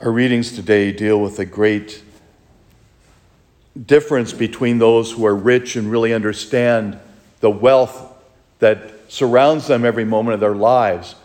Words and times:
Our 0.00 0.10
readings 0.10 0.52
today 0.52 0.92
deal 0.92 1.20
with 1.20 1.36
the 1.36 1.44
great 1.44 2.02
difference 3.84 4.32
between 4.32 4.78
those 4.78 5.12
who 5.12 5.26
are 5.26 5.36
rich 5.36 5.76
and 5.76 5.90
really 5.90 6.14
understand 6.14 6.98
the 7.40 7.50
wealth 7.50 8.10
that 8.60 8.94
surrounds 9.08 9.66
them 9.66 9.84
every 9.84 10.06
moment 10.06 10.32
of 10.32 10.40
their 10.40 10.54
lives, 10.54 11.16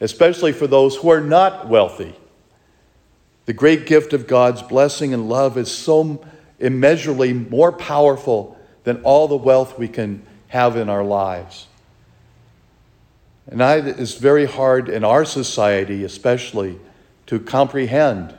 especially 0.00 0.50
for 0.50 0.66
those 0.66 0.96
who 0.96 1.08
are 1.10 1.20
not 1.20 1.68
wealthy. 1.68 2.16
The 3.46 3.52
great 3.52 3.86
gift 3.86 4.12
of 4.12 4.26
God's 4.26 4.62
blessing 4.62 5.14
and 5.14 5.28
love 5.28 5.56
is 5.56 5.70
so 5.70 6.26
immeasurably 6.58 7.32
more 7.32 7.70
powerful 7.70 8.58
than 8.82 9.00
all 9.04 9.28
the 9.28 9.36
wealth 9.36 9.78
we 9.78 9.86
can 9.86 10.26
have 10.48 10.76
in 10.76 10.88
our 10.88 11.04
lives. 11.04 11.68
And 13.46 13.62
it 13.62 14.00
is 14.00 14.16
very 14.16 14.46
hard 14.46 14.88
in 14.88 15.04
our 15.04 15.24
society, 15.24 16.02
especially, 16.02 16.80
to 17.30 17.38
comprehend 17.38 18.34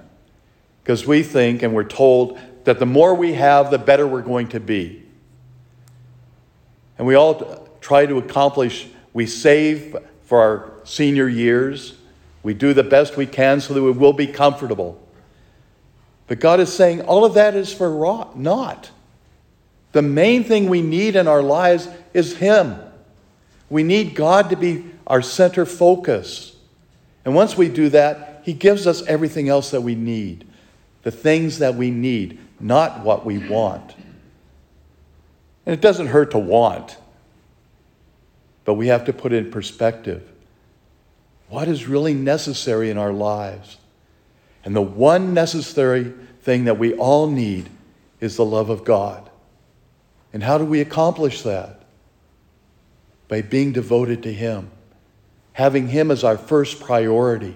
because 0.84 1.08
we 1.08 1.24
think 1.24 1.64
and 1.64 1.74
we're 1.74 1.86
told 1.86 2.38
that 2.66 2.78
the 2.78 2.86
more 2.86 3.16
we 3.16 3.32
have, 3.32 3.72
the 3.72 3.78
better 3.78 4.06
we're 4.06 4.22
going 4.22 4.50
to 4.50 4.60
be. 4.60 5.02
And 6.98 7.08
we 7.08 7.16
all 7.16 7.70
try 7.80 8.06
to 8.06 8.18
accomplish, 8.18 8.90
we 9.14 9.28
save 9.28 9.96
for 10.26 10.42
our 10.42 10.74
senior 10.84 11.30
years, 11.30 11.96
we 12.44 12.54
do 12.54 12.74
the 12.74 12.84
best 12.84 13.16
we 13.16 13.26
can 13.26 13.62
so 13.62 13.74
that 13.74 13.82
we 13.82 13.92
will 13.92 14.12
be 14.12 14.28
comfortable. 14.28 15.02
But 16.28 16.42
God 16.42 16.60
is 16.60 16.74
saying 16.74 17.00
all 17.00 17.24
of 17.24 17.36
that 17.36 17.56
is 17.56 17.74
for 17.74 18.28
naught. 18.36 18.92
The 19.94 20.02
main 20.02 20.44
thing 20.44 20.68
we 20.68 20.82
need 20.82 21.16
in 21.16 21.30
our 21.30 21.42
lives 21.42 21.88
is 22.14 22.36
Him. 22.36 22.76
We 23.70 23.84
need 23.84 24.16
God 24.16 24.50
to 24.50 24.58
be 24.58 24.84
our 25.08 25.22
center 25.22 25.66
focus. 25.66 26.51
And 27.24 27.36
once 27.36 27.56
we 27.56 27.70
do 27.70 27.90
that, 27.90 28.42
He 28.44 28.54
gives 28.54 28.88
us 28.88 29.04
everything 29.04 29.50
else 29.50 29.72
that 29.72 29.82
we 29.82 29.96
need 29.96 30.48
the 31.04 31.12
things 31.12 31.60
that 31.60 31.76
we 31.76 31.90
need, 31.90 32.40
not 32.60 33.04
what 33.04 33.26
we 33.26 33.38
want. 33.38 33.96
And 35.66 35.74
it 35.74 35.82
doesn't 35.82 36.08
hurt 36.08 36.32
to 36.32 36.40
want, 36.40 36.98
but 38.66 38.76
we 38.76 38.88
have 38.88 39.06
to 39.06 39.14
put 39.14 39.34
in 39.34 39.52
perspective. 39.52 40.28
What 41.50 41.68
is 41.68 41.88
really 41.88 42.14
necessary 42.14 42.90
in 42.90 42.98
our 42.98 43.12
lives? 43.12 43.78
And 44.64 44.76
the 44.76 44.82
one 44.82 45.34
necessary 45.34 46.14
thing 46.42 46.66
that 46.66 46.78
we 46.78 46.94
all 46.94 47.28
need 47.28 47.70
is 48.20 48.36
the 48.36 48.46
love 48.46 48.70
of 48.70 48.84
God. 48.84 49.30
And 50.34 50.44
how 50.44 50.58
do 50.58 50.66
we 50.66 50.82
accomplish 50.82 51.42
that? 51.42 51.82
By 53.28 53.42
being 53.42 53.72
devoted 53.72 54.24
to 54.24 54.34
Him, 54.34 54.70
having 55.54 55.88
Him 55.88 56.12
as 56.12 56.24
our 56.24 56.38
first 56.38 56.80
priority. 56.80 57.56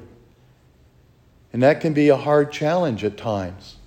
And 1.53 1.63
that 1.63 1.79
can 1.79 1.93
be 1.93 2.09
a 2.09 2.17
hard 2.17 2.51
challenge 2.51 3.03
at 3.03 3.15
times. 3.15 3.77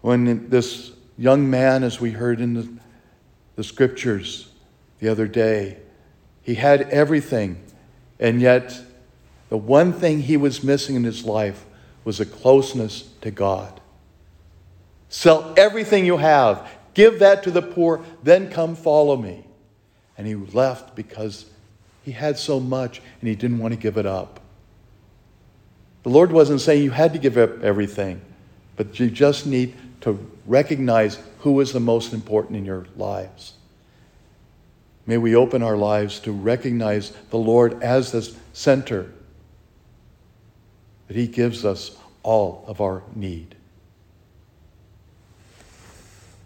When 0.00 0.48
this 0.48 0.92
young 1.16 1.50
man, 1.50 1.82
as 1.82 2.00
we 2.00 2.12
heard 2.12 2.40
in 2.40 2.54
the, 2.54 2.68
the 3.56 3.64
scriptures 3.64 4.48
the 5.00 5.08
other 5.08 5.26
day, 5.26 5.78
he 6.42 6.54
had 6.54 6.82
everything, 6.82 7.60
and 8.20 8.40
yet 8.40 8.80
the 9.48 9.56
one 9.56 9.92
thing 9.92 10.20
he 10.20 10.36
was 10.36 10.62
missing 10.62 10.94
in 10.94 11.04
his 11.04 11.24
life 11.24 11.66
was 12.04 12.20
a 12.20 12.26
closeness 12.26 13.10
to 13.22 13.30
God. 13.30 13.80
Sell 15.08 15.52
everything 15.56 16.06
you 16.06 16.18
have, 16.18 16.70
give 16.94 17.18
that 17.18 17.42
to 17.42 17.50
the 17.50 17.62
poor, 17.62 18.04
then 18.22 18.50
come 18.50 18.76
follow 18.76 19.16
me. 19.16 19.44
And 20.18 20.26
he 20.26 20.34
left 20.34 20.94
because 20.94 21.46
he 22.04 22.12
had 22.12 22.38
so 22.38 22.60
much 22.60 23.00
and 23.20 23.28
he 23.28 23.34
didn't 23.34 23.58
want 23.58 23.72
to 23.72 23.80
give 23.80 23.96
it 23.96 24.06
up. 24.06 24.40
The 26.02 26.10
Lord 26.10 26.32
wasn't 26.32 26.60
saying 26.60 26.82
you 26.82 26.90
had 26.90 27.12
to 27.12 27.18
give 27.18 27.38
up 27.38 27.62
everything, 27.62 28.20
but 28.76 28.98
you 28.98 29.10
just 29.10 29.46
need 29.46 29.74
to 30.02 30.18
recognize 30.46 31.18
who 31.40 31.60
is 31.60 31.72
the 31.72 31.80
most 31.80 32.12
important 32.12 32.56
in 32.56 32.64
your 32.64 32.86
lives. 32.96 33.54
May 35.06 35.18
we 35.18 35.34
open 35.34 35.62
our 35.62 35.76
lives 35.76 36.20
to 36.20 36.32
recognize 36.32 37.12
the 37.30 37.38
Lord 37.38 37.82
as 37.82 38.12
the 38.12 38.30
center 38.52 39.10
that 41.06 41.16
He 41.16 41.26
gives 41.26 41.64
us 41.64 41.96
all 42.22 42.64
of 42.66 42.80
our 42.80 43.02
need. 43.14 43.54